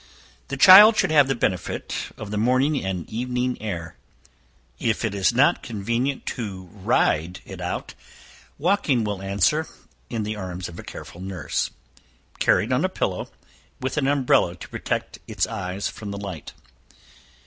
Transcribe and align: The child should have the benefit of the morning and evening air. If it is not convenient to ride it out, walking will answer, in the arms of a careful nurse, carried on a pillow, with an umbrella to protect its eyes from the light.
The 0.47 0.57
child 0.57 0.97
should 0.97 1.11
have 1.11 1.27
the 1.27 1.35
benefit 1.35 2.09
of 2.17 2.31
the 2.31 2.37
morning 2.39 2.83
and 2.83 3.07
evening 3.07 3.61
air. 3.61 3.97
If 4.79 5.05
it 5.05 5.13
is 5.13 5.31
not 5.31 5.61
convenient 5.61 6.25
to 6.37 6.63
ride 6.73 7.39
it 7.45 7.61
out, 7.61 7.93
walking 8.57 9.03
will 9.03 9.21
answer, 9.21 9.67
in 10.09 10.23
the 10.23 10.35
arms 10.35 10.67
of 10.67 10.79
a 10.79 10.83
careful 10.83 11.21
nurse, 11.21 11.69
carried 12.39 12.73
on 12.73 12.83
a 12.83 12.89
pillow, 12.89 13.29
with 13.79 13.95
an 13.97 14.07
umbrella 14.07 14.55
to 14.55 14.69
protect 14.69 15.19
its 15.27 15.45
eyes 15.45 15.87
from 15.87 16.09
the 16.09 16.17
light. 16.17 16.53